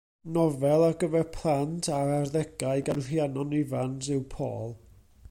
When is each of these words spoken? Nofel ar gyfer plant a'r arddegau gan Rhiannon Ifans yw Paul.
Nofel 0.35 0.85
ar 0.87 0.95
gyfer 1.03 1.27
plant 1.35 1.89
a'r 1.97 2.13
arddegau 2.15 2.83
gan 2.87 3.05
Rhiannon 3.09 3.55
Ifans 3.59 4.13
yw 4.17 4.25
Paul. 4.37 4.79